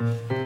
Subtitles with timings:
[0.00, 0.37] Mm-hmm.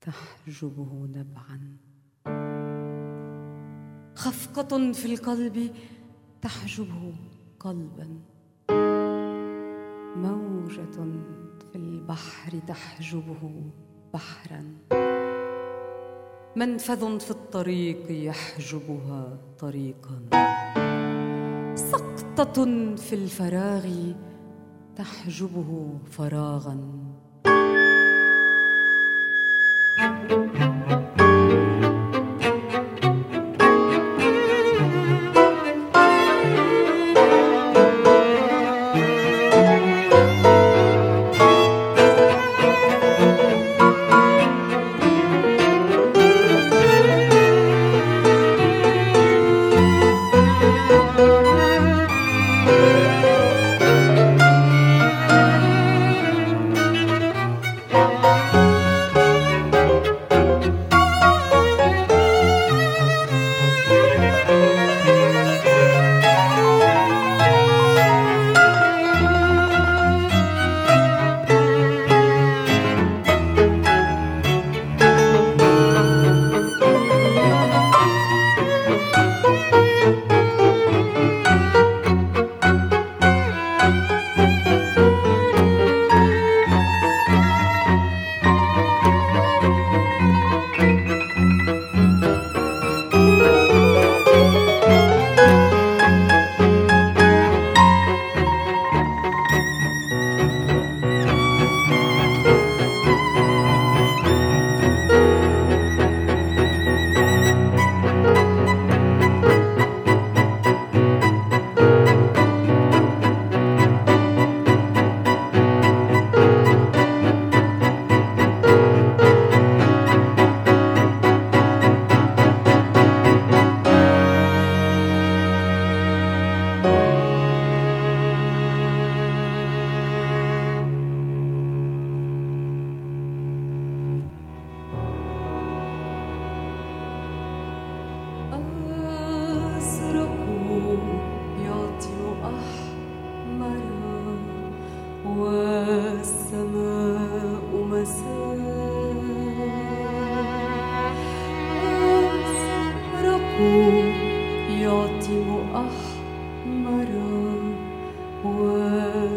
[0.00, 1.76] تحجبه نبعا.
[4.14, 5.70] خفقة في القلب
[6.42, 7.14] تحجبه
[7.60, 8.20] قلبا.
[10.16, 10.98] موجة
[11.72, 13.70] في البحر تحجبه
[14.14, 14.64] بحرا.
[16.56, 20.22] منفذ في الطريق يحجبها طريقا.
[21.74, 22.64] سقطة
[22.96, 24.12] في الفراغ
[24.96, 27.09] تحجبه فراغا.
[30.30, 30.59] thank you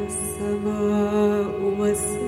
[0.07, 2.22] السماء مساء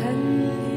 [0.00, 0.67] 很远。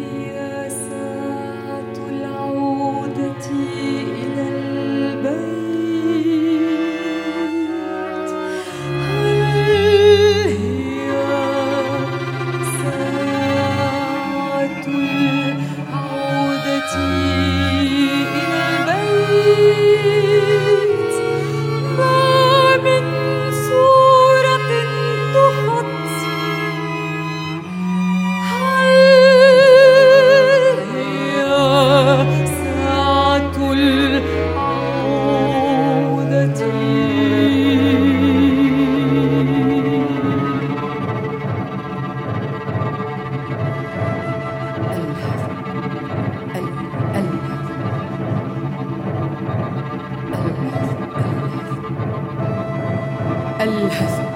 [53.70, 54.31] الحزن.